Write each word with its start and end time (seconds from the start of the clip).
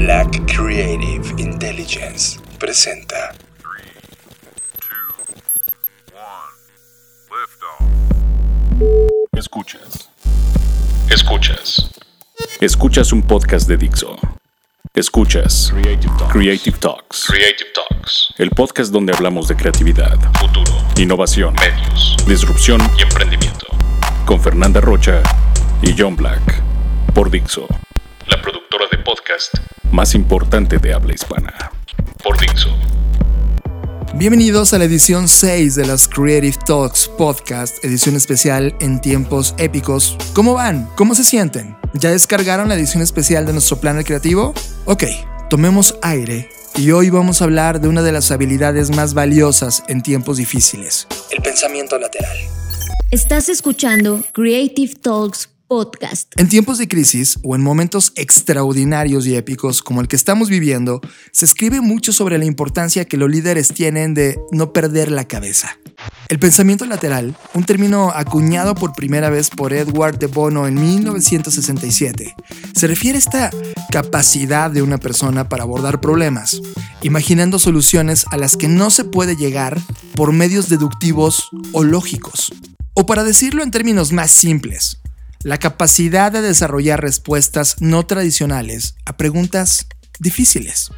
Black 0.00 0.30
Creative 0.46 1.22
Intelligence 1.36 2.40
presenta. 2.58 3.34
Escuchas. 9.32 10.08
Escuchas. 11.10 11.90
Escuchas 12.60 13.12
un 13.12 13.22
podcast 13.22 13.68
de 13.68 13.76
Dixo. 13.76 14.16
Escuchas 14.94 15.70
Creative 15.72 16.12
Talks. 16.18 16.32
Creative 16.32 16.78
Talks. 16.78 17.24
Creative 17.26 17.70
Talks. 17.74 18.34
El 18.38 18.50
podcast 18.50 18.92
donde 18.92 19.12
hablamos 19.12 19.48
de 19.48 19.56
creatividad, 19.56 20.18
Futuro. 20.38 20.72
innovación, 20.96 21.54
Medios. 21.54 22.16
disrupción 22.26 22.80
Y 22.98 23.02
emprendimiento. 23.02 23.66
con 24.26 24.40
Fernanda 24.40 24.80
Rocha 24.80 25.22
y 25.82 25.94
John 25.96 26.16
Black. 26.16 26.62
Por 27.14 27.30
Dixo, 27.30 27.66
La 28.28 28.40
productora 28.40 28.86
de 28.90 28.98
podcast 28.98 29.52
más 29.92 30.14
importante 30.14 30.78
de 30.78 30.94
habla 30.94 31.14
hispana. 31.14 31.52
por 32.22 32.38
Dixo. 32.38 32.68
Bienvenidos 34.14 34.74
a 34.74 34.78
la 34.78 34.84
edición 34.84 35.28
6 35.28 35.74
de 35.74 35.86
las 35.86 36.06
Creative 36.06 36.56
Talks 36.66 37.08
Podcast, 37.08 37.82
edición 37.84 38.16
especial 38.16 38.74
en 38.80 39.00
tiempos 39.00 39.54
épicos. 39.58 40.16
¿Cómo 40.34 40.54
van? 40.54 40.88
¿Cómo 40.96 41.14
se 41.14 41.24
sienten? 41.24 41.76
¿Ya 41.94 42.10
descargaron 42.10 42.68
la 42.68 42.74
edición 42.74 43.02
especial 43.02 43.46
de 43.46 43.52
nuestro 43.52 43.80
planner 43.80 44.04
creativo? 44.04 44.54
Ok, 44.84 45.04
tomemos 45.48 45.96
aire 46.02 46.50
y 46.76 46.90
hoy 46.90 47.10
vamos 47.10 47.40
a 47.40 47.44
hablar 47.44 47.80
de 47.80 47.88
una 47.88 48.02
de 48.02 48.12
las 48.12 48.30
habilidades 48.30 48.94
más 48.94 49.14
valiosas 49.14 49.82
en 49.88 50.02
tiempos 50.02 50.36
difíciles. 50.36 51.06
El 51.30 51.42
pensamiento 51.42 51.98
lateral. 51.98 52.36
Estás 53.10 53.48
escuchando 53.48 54.22
Creative 54.32 54.94
Talks 54.94 55.49
Podcast. 55.70 56.32
En 56.36 56.48
tiempos 56.48 56.78
de 56.78 56.88
crisis 56.88 57.38
o 57.44 57.54
en 57.54 57.62
momentos 57.62 58.12
extraordinarios 58.16 59.24
y 59.28 59.36
épicos 59.36 59.82
como 59.82 60.00
el 60.00 60.08
que 60.08 60.16
estamos 60.16 60.48
viviendo, 60.48 61.00
se 61.30 61.44
escribe 61.44 61.80
mucho 61.80 62.12
sobre 62.12 62.38
la 62.38 62.44
importancia 62.44 63.04
que 63.04 63.16
los 63.16 63.30
líderes 63.30 63.68
tienen 63.68 64.12
de 64.12 64.36
no 64.50 64.72
perder 64.72 65.12
la 65.12 65.28
cabeza. 65.28 65.78
El 66.28 66.40
pensamiento 66.40 66.86
lateral, 66.86 67.36
un 67.54 67.62
término 67.62 68.10
acuñado 68.12 68.74
por 68.74 68.94
primera 68.94 69.30
vez 69.30 69.48
por 69.48 69.72
Edward 69.72 70.18
de 70.18 70.26
Bono 70.26 70.66
en 70.66 70.74
1967, 70.74 72.34
se 72.74 72.86
refiere 72.88 73.18
a 73.18 73.20
esta 73.20 73.50
capacidad 73.92 74.72
de 74.72 74.82
una 74.82 74.98
persona 74.98 75.48
para 75.48 75.62
abordar 75.62 76.00
problemas, 76.00 76.60
imaginando 77.02 77.60
soluciones 77.60 78.24
a 78.32 78.38
las 78.38 78.56
que 78.56 78.66
no 78.66 78.90
se 78.90 79.04
puede 79.04 79.36
llegar 79.36 79.80
por 80.16 80.32
medios 80.32 80.68
deductivos 80.68 81.48
o 81.70 81.84
lógicos. 81.84 82.52
O 82.94 83.06
para 83.06 83.22
decirlo 83.22 83.62
en 83.62 83.70
términos 83.70 84.10
más 84.10 84.32
simples, 84.32 84.99
la 85.42 85.58
capacidad 85.58 86.30
de 86.30 86.42
desarrollar 86.42 87.00
respuestas 87.00 87.76
no 87.80 88.04
tradicionales 88.04 88.96
a 89.06 89.16
preguntas 89.16 89.86
difíciles. 90.18 90.90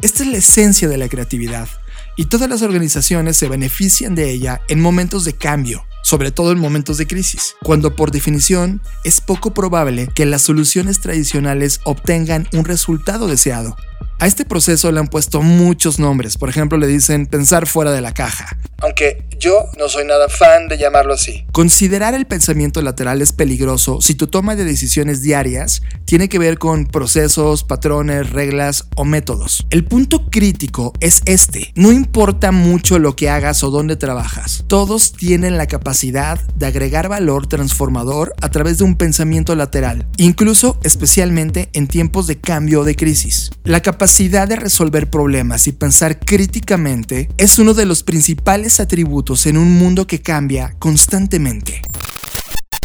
Esta 0.00 0.22
es 0.22 0.30
la 0.30 0.38
esencia 0.38 0.88
de 0.88 0.96
la 0.96 1.08
creatividad 1.08 1.68
y 2.16 2.24
todas 2.24 2.48
las 2.48 2.62
organizaciones 2.62 3.36
se 3.36 3.48
benefician 3.48 4.14
de 4.14 4.30
ella 4.30 4.62
en 4.68 4.80
momentos 4.80 5.26
de 5.26 5.34
cambio, 5.34 5.84
sobre 6.02 6.30
todo 6.30 6.52
en 6.52 6.58
momentos 6.58 6.96
de 6.96 7.06
crisis, 7.06 7.56
cuando 7.62 7.94
por 7.94 8.10
definición 8.10 8.80
es 9.04 9.20
poco 9.20 9.52
probable 9.52 10.08
que 10.14 10.24
las 10.24 10.42
soluciones 10.42 11.00
tradicionales 11.00 11.80
obtengan 11.84 12.48
un 12.54 12.64
resultado 12.64 13.26
deseado. 13.26 13.76
A 14.18 14.26
este 14.26 14.46
proceso 14.46 14.90
le 14.92 15.00
han 15.00 15.08
puesto 15.08 15.42
muchos 15.42 15.98
nombres, 15.98 16.38
por 16.38 16.48
ejemplo 16.48 16.78
le 16.78 16.86
dicen 16.86 17.26
pensar 17.26 17.66
fuera 17.66 17.92
de 17.92 18.00
la 18.00 18.12
caja, 18.14 18.56
Aunque 18.80 19.24
yo 19.40 19.66
no 19.78 19.88
soy 19.88 20.04
nada 20.04 20.28
fan 20.28 20.68
de 20.68 20.76
llamarlo 20.76 21.14
así. 21.14 21.46
Considerar 21.52 22.14
el 22.14 22.26
pensamiento 22.26 22.82
lateral 22.82 23.22
es 23.22 23.32
peligroso 23.32 24.00
si 24.02 24.14
tu 24.14 24.26
toma 24.26 24.54
de 24.54 24.64
decisiones 24.64 25.22
diarias 25.22 25.82
tiene 26.04 26.28
que 26.28 26.38
ver 26.38 26.58
con 26.58 26.86
procesos, 26.86 27.64
patrones, 27.64 28.30
reglas 28.30 28.88
o 28.96 29.04
métodos. 29.04 29.66
El 29.70 29.84
punto 29.84 30.28
crítico 30.28 30.92
es 31.00 31.22
este. 31.24 31.72
No 31.74 31.90
importa 31.90 32.52
mucho 32.52 32.98
lo 32.98 33.16
que 33.16 33.30
hagas 33.30 33.64
o 33.64 33.70
dónde 33.70 33.96
trabajas. 33.96 34.64
Todos 34.66 35.12
tienen 35.12 35.56
la 35.56 35.66
capacidad 35.66 36.38
de 36.56 36.66
agregar 36.66 37.08
valor 37.08 37.46
transformador 37.46 38.34
a 38.42 38.50
través 38.50 38.78
de 38.78 38.84
un 38.84 38.96
pensamiento 38.96 39.54
lateral, 39.54 40.06
incluso 40.18 40.78
especialmente 40.82 41.70
en 41.72 41.88
tiempos 41.88 42.26
de 42.26 42.38
cambio 42.38 42.80
o 42.80 42.84
de 42.84 42.96
crisis. 42.96 43.50
La 43.64 43.80
capacidad 43.80 44.46
de 44.46 44.56
resolver 44.56 45.08
problemas 45.08 45.66
y 45.66 45.72
pensar 45.72 46.18
críticamente 46.18 47.30
es 47.38 47.58
uno 47.58 47.72
de 47.72 47.86
los 47.86 48.02
principales 48.02 48.69
atributos 48.78 49.46
en 49.46 49.56
un 49.56 49.72
mundo 49.78 50.06
que 50.06 50.22
cambia 50.22 50.76
constantemente. 50.78 51.82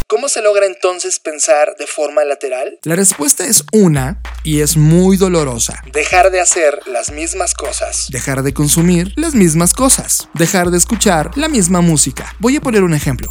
¿Cómo 0.08 0.28
se 0.28 0.40
logra 0.40 0.66
entonces 0.66 1.18
pensar 1.18 1.74
de 1.78 1.86
forma 1.88 2.24
lateral? 2.24 2.78
La 2.84 2.94
respuesta 2.94 3.44
es 3.44 3.64
una 3.72 4.20
y 4.44 4.60
es 4.60 4.76
muy 4.76 5.16
dolorosa. 5.16 5.82
Dejar 5.92 6.30
de 6.30 6.40
hacer 6.40 6.80
las 6.86 7.10
mismas 7.10 7.54
cosas. 7.54 8.06
Dejar 8.10 8.42
de 8.42 8.54
consumir 8.54 9.12
las 9.16 9.34
mismas 9.34 9.72
cosas. 9.72 10.28
Dejar 10.34 10.70
de 10.70 10.78
escuchar 10.78 11.36
la 11.36 11.48
misma 11.48 11.80
música. 11.80 12.34
Voy 12.38 12.56
a 12.56 12.60
poner 12.60 12.84
un 12.84 12.94
ejemplo. 12.94 13.28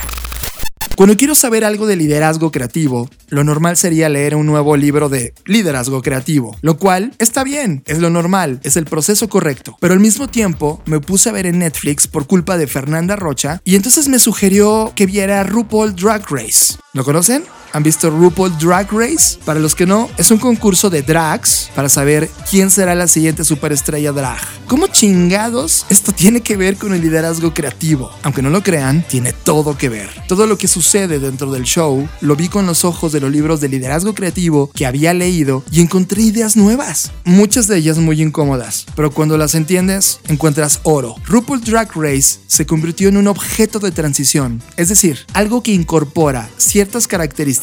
Cuando 0.96 1.18
quiero 1.18 1.36
saber 1.36 1.66
algo 1.66 1.88
de 1.88 1.98
liderazgo 1.98 2.52
creativo, 2.52 3.10
lo 3.28 3.44
normal 3.44 3.76
sería 3.76 4.08
leer 4.08 4.34
un 4.34 4.46
nuevo 4.46 4.78
libro 4.78 5.10
de 5.10 5.34
liderazgo 5.46 6.02
creativo, 6.02 6.56
lo 6.62 6.78
cual 6.78 7.12
está 7.20 7.44
bien, 7.44 7.84
es 7.86 8.00
lo 8.00 8.10
normal, 8.10 8.62
es 8.64 8.78
el 8.78 8.86
proceso 8.86 9.28
correcto. 9.28 9.76
Pero 9.82 9.94
al 9.94 10.00
mismo 10.00 10.30
tiempo 10.30 10.82
me 10.86 11.02
puse 11.02 11.28
a 11.28 11.34
ver 11.34 11.48
en 11.48 11.60
Netflix 11.60 12.08
por 12.08 12.28
culpa 12.28 12.58
de 12.58 12.68
Fernanda 12.68 13.18
Rocha 13.18 13.60
y 13.66 13.76
entonces 13.76 14.08
me 14.08 14.20
sugirió 14.20 14.94
que 14.96 15.06
viera 15.06 15.44
RuPaul 15.44 15.98
Drag 15.98 16.24
Race. 16.32 16.76
¿Lo 16.94 17.04
conocen? 17.04 17.44
¿Han 17.76 17.84
visto 17.84 18.10
RuPaul 18.10 18.58
Drag 18.58 18.90
Race? 18.90 19.38
Para 19.44 19.60
los 19.60 19.76
que 19.76 19.86
no, 19.86 20.10
es 20.18 20.32
un 20.32 20.38
concurso 20.38 20.90
de 20.90 21.02
drags 21.02 21.70
para 21.76 21.90
saber 21.90 22.30
quién 22.50 22.72
será 22.72 22.96
la 22.96 23.10
siguiente 23.10 23.44
superestrella 23.44 24.14
drag. 24.14 24.40
¿Cómo 24.66 24.88
chingados 24.88 25.86
esto 25.90 26.14
tiene 26.14 26.40
que 26.40 26.56
ver 26.56 26.78
con 26.78 26.94
el 26.94 27.02
liderazgo 27.02 27.54
creativo? 27.54 28.12
Aunque 28.24 28.42
no 28.42 28.50
lo 28.50 28.64
crean, 28.64 29.06
tiene 29.06 29.34
todo 29.34 29.78
que 29.78 29.90
ver. 29.90 30.10
Todo 30.30 30.48
lo 30.48 30.58
que 30.58 30.70
sucede 30.70 31.20
dentro 31.20 31.52
del 31.52 31.64
show 31.64 32.08
lo 32.22 32.38
vi 32.38 32.48
con 32.48 32.66
los 32.66 32.86
ojos 32.86 33.12
de 33.12 33.20
los 33.20 33.30
libros 33.30 33.60
de 33.60 33.68
liderazgo 33.68 34.16
creativo 34.16 34.72
que 34.74 34.86
había 34.86 35.14
leído 35.14 35.62
y 35.70 35.82
encontré 35.82 36.22
ideas 36.22 36.56
nuevas. 36.56 37.12
Muchas 37.26 37.68
de 37.68 37.76
ellas 37.76 37.98
muy 37.98 38.22
incómodas, 38.22 38.86
pero 38.96 39.12
cuando 39.12 39.38
las 39.38 39.54
entiendes, 39.54 40.22
encuentras 40.30 40.80
oro. 40.84 41.16
RuPaul 41.26 41.60
Drag 41.60 41.92
Race 41.94 42.40
se 42.48 42.66
convirtió 42.66 43.10
en 43.10 43.18
un 43.18 43.28
objeto 43.28 43.80
de 43.80 43.92
transición, 43.92 44.64
es 44.78 44.88
decir, 44.88 45.26
algo 45.34 45.62
que 45.62 45.74
incorpora 45.74 46.50
ciertas 46.56 47.06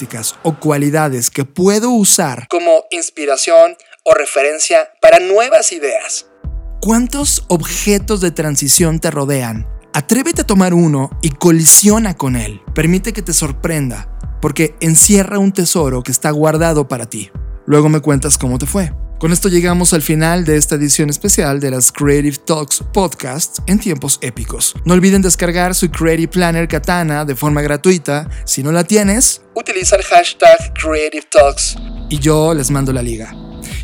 características 0.03 0.35
o 0.43 0.55
cualidades 0.59 1.31
que 1.31 1.45
puedo 1.45 1.91
usar 1.91 2.47
Como 2.49 2.85
inspiración 2.91 3.77
o 4.05 4.15
referencia 4.15 4.91
para 5.01 5.21
nuevas 5.21 5.73
ideas. 5.73 6.27
¿Cuántos 6.81 7.45
objetos 7.49 8.21
de 8.21 8.33
transición 8.33 8.99
te 8.99 9.11
rodean? 9.11 9.67
Atrévete 9.95 10.43
a 10.43 10.47
tomar 10.47 10.75
uno 10.75 11.11
y 11.23 11.31
colisiona 11.31 12.17
con 12.17 12.35
él. 12.35 12.61
Permite 12.75 13.12
que 13.12 13.23
te 13.23 13.33
sorprenda, 13.33 14.09
porque 14.41 14.75
encierra 14.81 15.39
un 15.39 15.53
tesoro 15.53 16.03
que 16.03 16.11
está 16.11 16.31
guardado 16.31 16.89
para 16.89 17.07
ti. 17.07 17.31
Luego 17.67 17.89
me 17.89 18.01
cuentas 18.01 18.39
cómo 18.39 18.59
te 18.59 18.67
fue. 18.67 18.93
Con 19.22 19.33
esto 19.33 19.49
llegamos 19.49 19.93
al 19.93 20.03
final 20.03 20.44
de 20.44 20.56
esta 20.56 20.75
edición 20.75 21.09
especial 21.09 21.60
de 21.60 21.71
las 21.71 21.93
Creative 21.93 22.38
Talks 22.44 22.83
Podcast 22.93 23.60
en 23.69 23.78
tiempos 23.78 24.19
épicos. 24.21 24.75
No 24.84 24.94
olviden 24.94 25.22
descargar 25.22 25.77
su 25.77 25.88
Creative 25.93 26.27
Planner 26.27 26.66
Katana 26.66 27.25
de 27.25 27.37
forma 27.37 27.62
gratuita. 27.62 28.28
Si 28.44 28.65
no 28.65 28.72
la 28.72 28.82
tienes, 28.82 29.41
Utiliza 29.55 29.94
el 29.94 30.03
hashtag 30.03 30.75
Creative 30.75 31.25
Talks. 31.31 31.77
y 32.09 32.19
yo 32.19 32.53
les 32.53 32.72
mando 32.72 32.93
la 32.93 33.00
liga. 33.00 33.32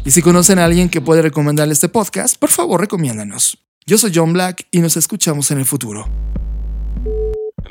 Y 0.05 0.11
si 0.11 0.23
conocen 0.23 0.59
a 0.59 0.65
alguien 0.65 0.89
que 0.89 1.01
puede 1.01 1.23
recomendarle 1.23 1.73
este 1.73 1.89
podcast, 1.89 2.37
por 2.37 2.51
favor 2.51 2.81
recomiéndanos. 2.81 3.59
Yo 3.87 3.97
soy 3.97 4.11
John 4.13 4.33
Black 4.33 4.67
y 4.73 4.81
nos 4.81 4.97
escuchamos 4.97 5.53
en 5.53 5.59
el 5.59 5.67
futuro. 5.67 6.09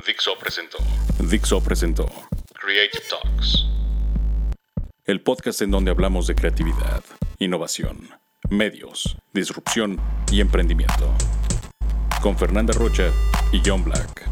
Dixo 0.07 0.37
presentó 0.39 0.77
Dixo 1.19 1.61
presentó 1.61 2.09
Creative 2.53 3.03
Talks. 3.09 3.65
el 5.03 5.19
podcast 5.21 5.61
en 5.63 5.71
donde 5.71 5.91
hablamos 5.91 6.27
de 6.27 6.35
creatividad, 6.35 7.03
innovación, 7.39 8.09
medios, 8.49 9.17
disrupción 9.33 9.99
y 10.31 10.41
emprendimiento. 10.41 11.13
Con 12.21 12.37
Fernanda 12.37 12.73
Rocha 12.73 13.11
y 13.51 13.61
John 13.63 13.83
Black. 13.83 14.27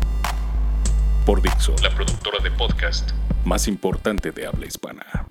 Por 1.26 1.42
Dixo, 1.42 1.76
La 1.84 1.90
productora 1.94 2.40
de 2.40 2.52
podcast 2.52 3.12
más 3.46 3.68
importante 3.68 4.32
de 4.32 4.48
habla 4.48 4.66
hispana. 4.66 5.28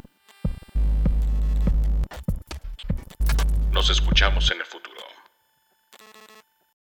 Nos 3.72 3.90
escuchamos 3.90 4.50
en 4.52 4.58
el 4.60 4.66
futuro. 4.66 4.93